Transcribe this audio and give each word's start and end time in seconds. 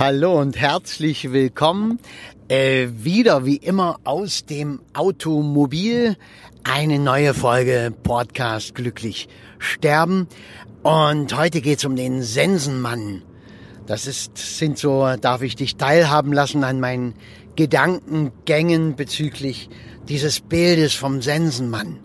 Hallo 0.00 0.40
und 0.40 0.56
herzlich 0.56 1.30
willkommen. 1.30 1.98
Äh, 2.48 2.88
wieder 2.90 3.44
wie 3.44 3.58
immer 3.58 4.00
aus 4.04 4.46
dem 4.46 4.80
Automobil. 4.94 6.16
Eine 6.64 6.98
neue 6.98 7.34
Folge 7.34 7.92
Podcast 8.02 8.74
Glücklich 8.74 9.28
Sterben. 9.58 10.26
Und 10.82 11.36
heute 11.36 11.60
geht's 11.60 11.84
um 11.84 11.96
den 11.96 12.22
Sensenmann. 12.22 13.20
Das 13.84 14.06
ist, 14.06 14.38
sind 14.38 14.78
so, 14.78 15.06
darf 15.20 15.42
ich 15.42 15.54
dich 15.54 15.76
teilhaben 15.76 16.32
lassen 16.32 16.64
an 16.64 16.80
meinen 16.80 17.12
Gedankengängen 17.56 18.96
bezüglich 18.96 19.68
dieses 20.08 20.40
Bildes 20.40 20.94
vom 20.94 21.20
Sensenmann. 21.20 21.98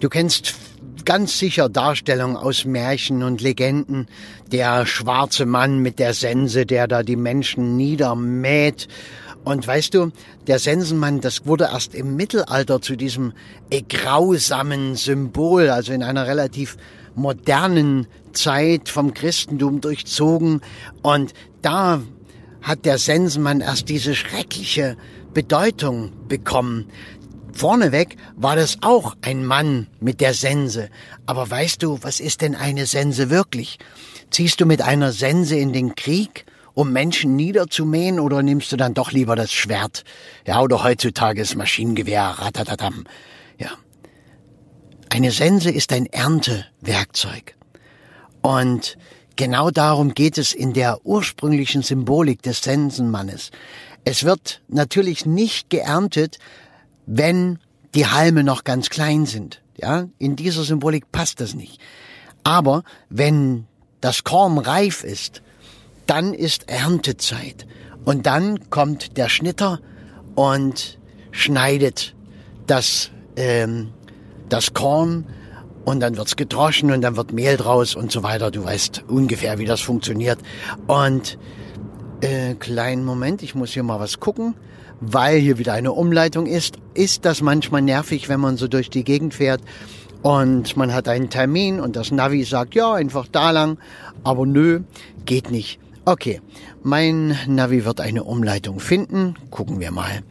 Du 0.00 0.08
kennst 0.08 0.54
ganz 1.04 1.38
sicher 1.38 1.68
Darstellungen 1.68 2.38
aus 2.38 2.64
Märchen 2.64 3.22
und 3.22 3.42
Legenden. 3.42 4.06
Der 4.50 4.86
schwarze 4.86 5.44
Mann 5.44 5.80
mit 5.80 5.98
der 5.98 6.14
Sense, 6.14 6.64
der 6.64 6.88
da 6.88 7.02
die 7.02 7.16
Menschen 7.16 7.76
niedermäht. 7.76 8.88
Und 9.44 9.66
weißt 9.66 9.92
du, 9.92 10.10
der 10.46 10.58
Sensenmann, 10.58 11.20
das 11.20 11.44
wurde 11.44 11.64
erst 11.64 11.94
im 11.94 12.16
Mittelalter 12.16 12.80
zu 12.80 12.96
diesem 12.96 13.34
grausamen 13.90 14.96
Symbol, 14.96 15.68
also 15.68 15.92
in 15.92 16.02
einer 16.02 16.26
relativ 16.26 16.78
modernen 17.14 18.06
Zeit 18.32 18.88
vom 18.88 19.12
Christentum 19.12 19.82
durchzogen. 19.82 20.62
Und 21.02 21.34
da 21.60 22.00
hat 22.62 22.86
der 22.86 22.96
Sensenmann 22.96 23.60
erst 23.60 23.90
diese 23.90 24.14
schreckliche 24.14 24.96
Bedeutung 25.34 26.12
bekommen. 26.26 26.86
Vorneweg 27.52 28.16
war 28.36 28.56
das 28.56 28.78
auch 28.82 29.16
ein 29.22 29.44
Mann 29.44 29.86
mit 30.00 30.20
der 30.20 30.34
Sense. 30.34 30.88
Aber 31.26 31.50
weißt 31.50 31.82
du, 31.82 31.98
was 32.02 32.20
ist 32.20 32.42
denn 32.42 32.54
eine 32.54 32.86
Sense 32.86 33.30
wirklich? 33.30 33.78
Ziehst 34.30 34.60
du 34.60 34.66
mit 34.66 34.82
einer 34.82 35.12
Sense 35.12 35.56
in 35.56 35.72
den 35.72 35.94
Krieg, 35.94 36.46
um 36.74 36.92
Menschen 36.92 37.36
niederzumähen, 37.36 38.20
oder 38.20 38.42
nimmst 38.42 38.72
du 38.72 38.76
dann 38.76 38.94
doch 38.94 39.12
lieber 39.12 39.36
das 39.36 39.52
Schwert? 39.52 40.04
Ja, 40.46 40.60
oder 40.60 40.84
heutzutage 40.84 41.40
das 41.40 41.54
Maschinengewehr, 41.54 42.22
ratatatam. 42.22 43.04
Ja. 43.58 43.70
Eine 45.08 45.32
Sense 45.32 45.70
ist 45.70 45.92
ein 45.92 46.06
Erntewerkzeug. 46.06 47.56
Und 48.42 48.96
genau 49.36 49.70
darum 49.70 50.14
geht 50.14 50.38
es 50.38 50.52
in 50.52 50.72
der 50.72 51.04
ursprünglichen 51.04 51.82
Symbolik 51.82 52.42
des 52.42 52.62
Sensenmannes. 52.62 53.50
Es 54.04 54.24
wird 54.24 54.62
natürlich 54.68 55.26
nicht 55.26 55.68
geerntet, 55.68 56.38
wenn 57.12 57.58
die 57.96 58.06
Halme 58.06 58.44
noch 58.44 58.62
ganz 58.62 58.88
klein 58.88 59.26
sind. 59.26 59.60
Ja, 59.76 60.06
in 60.18 60.36
dieser 60.36 60.62
Symbolik 60.62 61.10
passt 61.10 61.40
das 61.40 61.54
nicht. 61.54 61.80
Aber 62.44 62.84
wenn 63.08 63.66
das 64.00 64.22
Korn 64.22 64.58
reif 64.58 65.02
ist, 65.02 65.42
dann 66.06 66.32
ist 66.32 66.68
Erntezeit. 66.68 67.66
Und 68.04 68.26
dann 68.26 68.70
kommt 68.70 69.16
der 69.16 69.28
Schnitter 69.28 69.80
und 70.36 70.98
schneidet 71.32 72.14
das, 72.66 73.10
ähm, 73.36 73.88
das 74.48 74.72
Korn 74.72 75.26
und 75.84 76.00
dann 76.00 76.16
wird's 76.16 76.36
gedroschen 76.36 76.92
und 76.92 77.00
dann 77.00 77.16
wird 77.16 77.32
Mehl 77.32 77.56
draus 77.56 77.96
und 77.96 78.12
so 78.12 78.22
weiter. 78.22 78.52
Du 78.52 78.64
weißt 78.64 79.04
ungefähr, 79.08 79.58
wie 79.58 79.64
das 79.64 79.80
funktioniert. 79.80 80.38
Und 80.86 81.38
äh, 82.20 82.54
kleinen 82.54 83.04
Moment, 83.04 83.42
ich 83.42 83.54
muss 83.54 83.72
hier 83.72 83.82
mal 83.82 84.00
was 84.00 84.20
gucken 84.20 84.54
weil 85.00 85.38
hier 85.38 85.58
wieder 85.58 85.72
eine 85.72 85.92
Umleitung 85.92 86.46
ist, 86.46 86.76
ist 86.94 87.24
das 87.24 87.40
manchmal 87.40 87.82
nervig, 87.82 88.28
wenn 88.28 88.40
man 88.40 88.56
so 88.56 88.68
durch 88.68 88.90
die 88.90 89.04
Gegend 89.04 89.34
fährt 89.34 89.62
und 90.22 90.76
man 90.76 90.92
hat 90.92 91.08
einen 91.08 91.30
Termin 91.30 91.80
und 91.80 91.96
das 91.96 92.10
Navi 92.10 92.44
sagt, 92.44 92.74
ja, 92.74 92.92
einfach 92.92 93.26
da 93.26 93.50
lang, 93.50 93.78
aber 94.22 94.46
nö, 94.46 94.82
geht 95.24 95.50
nicht. 95.50 95.80
Okay, 96.04 96.40
mein 96.82 97.36
Navi 97.46 97.84
wird 97.84 98.00
eine 98.00 98.24
Umleitung 98.24 98.80
finden, 98.80 99.34
gucken 99.50 99.80
wir 99.80 99.90
mal. 99.90 100.22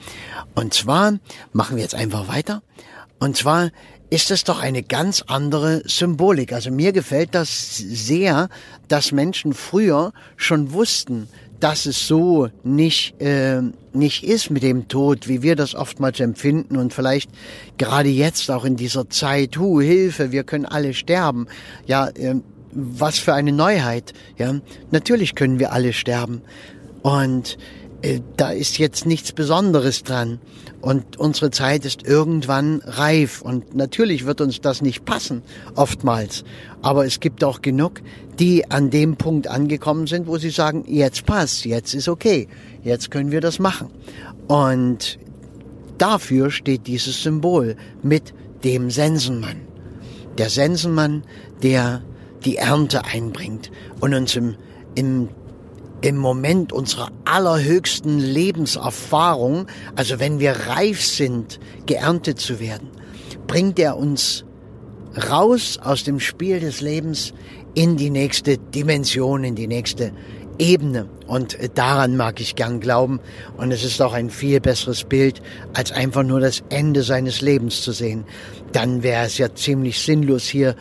Und 0.56 0.74
zwar 0.74 1.14
machen 1.53 1.78
wir 1.78 1.84
jetzt 1.84 1.96
einfach 1.96 2.28
weiter. 2.28 2.62
Und 3.20 3.38
zwar 3.38 3.72
ist 4.09 4.31
es 4.31 4.44
doch 4.44 4.59
eine 4.59 4.81
ganz 4.81 5.24
andere 5.28 5.84
Symbolik. 5.85 6.53
Also 6.53 6.72
mir 6.72 6.91
gefällt 6.91 7.35
das 7.35 7.78
sehr, 7.78 8.50
dass 8.88 9.12
Menschen 9.12 9.53
früher 9.53 10.13
schon 10.35 10.74
wussten, 10.74 11.28
dass 11.59 11.85
es 11.85 12.07
so 12.07 12.47
nicht, 12.63 13.19
äh, 13.22 13.62
nicht 13.94 14.24
ist 14.24 14.50
mit 14.50 14.63
dem 14.63 14.88
Tod, 14.88 15.28
wie 15.28 15.41
wir 15.41 15.56
das 15.56 15.75
oftmals 15.75 16.19
empfinden 16.19 16.78
und 16.78 16.94
vielleicht 16.94 17.30
gerade 17.78 18.09
jetzt 18.09 18.50
auch 18.50 18.66
in 18.66 18.78
dieser 18.78 19.09
Zeit, 19.09 19.57
hu, 19.57 19.81
Hilfe, 19.81 20.31
wir 20.31 20.44
können 20.44 20.66
alle 20.66 20.94
sterben. 20.94 21.47
Ja, 21.86 22.07
äh, 22.07 22.36
was 22.72 23.19
für 23.19 23.34
eine 23.34 23.51
Neuheit. 23.51 24.13
Ja, 24.38 24.56
natürlich 24.91 25.36
können 25.36 25.59
wir 25.59 25.74
alle 25.74 25.91
sterben. 25.91 26.41
Und 27.01 27.57
da 28.38 28.52
ist 28.52 28.78
jetzt 28.78 29.06
nichts 29.06 29.32
Besonderes 29.32 30.04
dran. 30.04 30.40
Und 30.82 31.18
unsere 31.18 31.52
Zeit 31.52 31.84
ist 31.84 32.04
irgendwann 32.04 32.82
reif. 32.86 33.42
Und 33.42 33.76
natürlich 33.76 34.26
wird 34.26 34.40
uns 34.40 34.62
das 34.62 34.82
nicht 34.82 35.04
passen, 35.06 35.44
oftmals. 35.76 36.46
Aber 36.82 37.06
es 37.06 37.20
gibt 37.20 37.44
auch 37.44 37.62
genug, 37.62 38.02
die 38.40 38.70
an 38.72 38.90
dem 38.90 39.18
Punkt 39.18 39.48
angekommen 39.48 40.08
sind, 40.08 40.28
wo 40.28 40.38
sie 40.38 40.50
sagen, 40.50 40.86
jetzt 40.88 41.26
passt, 41.26 41.66
jetzt 41.66 41.94
ist 41.94 42.08
okay, 42.08 42.48
jetzt 42.84 43.12
können 43.12 43.32
wir 43.32 43.42
das 43.42 43.60
machen. 43.60 43.90
Und 44.48 45.20
dafür 45.98 46.50
steht 46.52 46.88
dieses 46.88 47.22
Symbol 47.22 47.76
mit 48.02 48.34
dem 48.64 48.90
Sensenmann. 48.90 49.58
Der 50.38 50.50
Sensenmann, 50.50 51.24
der 51.62 52.02
die 52.46 52.56
Ernte 52.56 53.04
einbringt 53.04 53.70
und 54.00 54.14
uns 54.14 54.38
im, 54.38 54.56
im 54.96 55.28
im 56.02 56.18
Moment 56.18 56.72
unserer 56.72 57.10
allerhöchsten 57.26 58.20
Lebenserfahrung, 58.20 59.68
also 59.96 60.20
wenn 60.20 60.40
wir 60.40 60.52
reif 60.52 61.04
sind, 61.04 61.60
geerntet 61.86 62.40
zu 62.40 62.60
werden, 62.60 62.90
bringt 63.48 63.80
er 63.80 63.98
uns 63.98 64.46
raus 65.30 65.80
aus 65.82 66.04
dem 66.04 66.20
Spiel 66.20 66.60
des 66.60 66.82
Lebens 66.82 67.34
in 67.74 67.98
die 67.98 68.10
nächste 68.10 68.58
Dimension, 68.58 69.44
in 69.44 69.56
die 69.56 69.68
nächste 69.68 70.12
Ebene. 70.58 71.10
Und 71.28 71.58
daran 71.76 72.18
mag 72.18 72.42
ich 72.42 72.56
gern 72.56 72.80
glauben. 72.80 73.20
Und 73.58 73.72
es 73.72 73.84
ist 73.84 74.02
auch 74.02 74.14
ein 74.14 74.30
viel 74.30 74.60
besseres 74.60 75.04
Bild, 75.04 75.42
als 75.74 75.92
einfach 75.92 76.24
nur 76.24 76.40
das 76.40 76.64
Ende 76.70 77.04
seines 77.04 77.42
Lebens 77.42 77.81
zu 77.81 77.92
sehen. 77.92 78.26
Dann 78.72 79.04
wäre 79.04 79.26
es 79.26 79.38
ja 79.38 79.54
ziemlich 79.54 80.00
sinnlos 80.00 80.44
hier. 80.44 80.76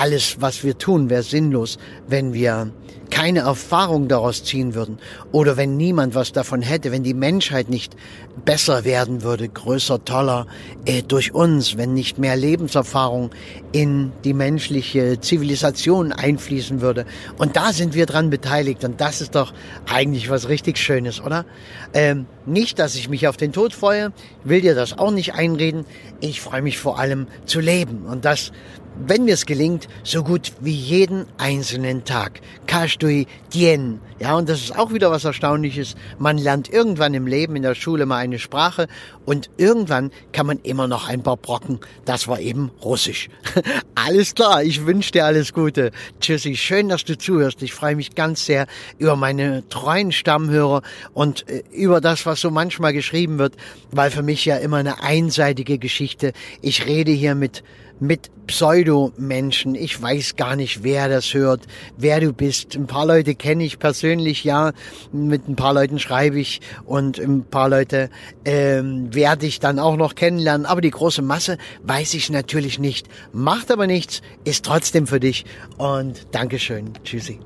Alles, 0.00 0.36
was 0.40 0.64
wir 0.64 0.78
tun, 0.78 1.10
wäre 1.10 1.22
sinnlos, 1.22 1.78
wenn 2.06 2.32
wir 2.32 2.72
keine 3.12 3.40
Erfahrung 3.40 4.08
daraus 4.08 4.42
ziehen 4.42 4.74
würden. 4.74 4.98
Oder 5.32 5.58
wenn 5.58 5.76
niemand 5.76 6.14
was 6.14 6.32
davon 6.32 6.62
hätte, 6.62 6.92
wenn 6.92 7.02
die 7.02 7.12
Menschheit 7.12 7.68
nicht 7.68 7.94
besser 8.46 8.86
werden 8.86 9.22
würde, 9.22 9.50
größer, 9.50 10.02
toller 10.06 10.46
äh, 10.86 11.02
durch 11.02 11.34
uns, 11.34 11.76
wenn 11.76 11.92
nicht 11.92 12.18
mehr 12.18 12.36
Lebenserfahrung 12.36 13.30
in 13.72 14.12
die 14.24 14.34
menschliche 14.34 15.20
Zivilisation 15.20 16.12
einfließen 16.12 16.80
würde. 16.80 17.06
Und 17.38 17.56
da 17.56 17.72
sind 17.72 17.94
wir 17.94 18.06
dran 18.06 18.30
beteiligt 18.30 18.84
und 18.84 19.00
das 19.00 19.20
ist 19.20 19.34
doch 19.34 19.52
eigentlich 19.90 20.30
was 20.30 20.48
richtig 20.48 20.78
Schönes, 20.78 21.20
oder? 21.20 21.46
Ähm, 21.94 22.26
nicht, 22.44 22.78
dass 22.78 22.94
ich 22.94 23.08
mich 23.08 23.28
auf 23.28 23.36
den 23.36 23.52
Tod 23.52 23.72
freue, 23.72 24.12
will 24.44 24.60
dir 24.60 24.74
das 24.74 24.98
auch 24.98 25.10
nicht 25.10 25.34
einreden. 25.34 25.86
Ich 26.20 26.40
freue 26.40 26.62
mich 26.62 26.78
vor 26.78 26.98
allem 26.98 27.26
zu 27.46 27.60
leben 27.60 28.04
und 28.06 28.24
das 28.24 28.52
wenn 28.96 29.24
mir 29.24 29.34
es 29.34 29.46
gelingt, 29.46 29.88
so 30.04 30.22
gut 30.22 30.52
wie 30.60 30.74
jeden 30.74 31.26
einzelnen 31.38 32.04
Tag. 32.04 32.40
Kashtui 32.66 33.26
Dien. 33.52 34.00
Ja, 34.18 34.36
und 34.36 34.48
das 34.48 34.60
ist 34.60 34.78
auch 34.78 34.92
wieder 34.92 35.10
was 35.10 35.24
Erstaunliches. 35.24 35.96
Man 36.18 36.38
lernt 36.38 36.68
irgendwann 36.70 37.14
im 37.14 37.26
Leben 37.26 37.56
in 37.56 37.62
der 37.62 37.74
Schule 37.74 38.06
mal 38.06 38.18
eine 38.18 38.38
Sprache 38.38 38.88
und 39.24 39.50
irgendwann 39.56 40.10
kann 40.32 40.46
man 40.46 40.58
immer 40.58 40.88
noch 40.88 41.08
ein 41.08 41.22
paar 41.22 41.36
Brocken. 41.36 41.80
Das 42.04 42.28
war 42.28 42.40
eben 42.40 42.70
Russisch. 42.82 43.28
alles 43.94 44.34
klar, 44.34 44.62
ich 44.62 44.86
wünsche 44.86 45.12
dir 45.12 45.24
alles 45.24 45.52
Gute. 45.52 45.90
Tschüssi, 46.20 46.56
schön, 46.56 46.88
dass 46.88 47.04
du 47.04 47.16
zuhörst. 47.16 47.62
Ich 47.62 47.72
freue 47.72 47.96
mich 47.96 48.14
ganz 48.14 48.46
sehr 48.46 48.66
über 48.98 49.16
meine 49.16 49.68
treuen 49.68 50.12
Stammhörer 50.12 50.82
und 51.12 51.48
äh, 51.48 51.62
über 51.72 52.00
das, 52.00 52.26
was 52.26 52.40
so 52.40 52.50
manchmal 52.50 52.92
geschrieben 52.92 53.38
wird, 53.38 53.54
weil 53.90 54.10
für 54.10 54.22
mich 54.22 54.44
ja 54.44 54.56
immer 54.56 54.78
eine 54.78 55.02
einseitige 55.02 55.78
Geschichte. 55.78 56.32
Ich 56.60 56.86
rede 56.86 57.12
hier 57.12 57.34
mit 57.34 57.62
mit 58.02 58.30
Pseudo-Menschen. 58.48 59.76
Ich 59.76 60.02
weiß 60.02 60.34
gar 60.34 60.56
nicht, 60.56 60.82
wer 60.82 61.08
das 61.08 61.34
hört, 61.34 61.62
wer 61.96 62.18
du 62.18 62.32
bist. 62.32 62.74
Ein 62.74 62.88
paar 62.88 63.06
Leute 63.06 63.36
kenne 63.36 63.62
ich 63.64 63.78
persönlich, 63.78 64.42
ja. 64.42 64.72
Mit 65.12 65.48
ein 65.48 65.54
paar 65.54 65.72
Leuten 65.72 66.00
schreibe 66.00 66.40
ich 66.40 66.60
und 66.84 67.20
ein 67.20 67.44
paar 67.44 67.68
Leute 67.68 68.10
ähm, 68.44 69.14
werde 69.14 69.46
ich 69.46 69.60
dann 69.60 69.78
auch 69.78 69.96
noch 69.96 70.16
kennenlernen. 70.16 70.66
Aber 70.66 70.80
die 70.80 70.90
große 70.90 71.22
Masse 71.22 71.58
weiß 71.84 72.14
ich 72.14 72.28
natürlich 72.28 72.80
nicht. 72.80 73.08
Macht 73.52 73.70
aber 73.70 73.86
nichts, 73.86 74.22
ist 74.44 74.64
trotzdem 74.64 75.06
für 75.06 75.20
dich. 75.20 75.44
Und 75.76 76.26
Dankeschön. 76.30 76.94
Tschüssi. 77.04 77.38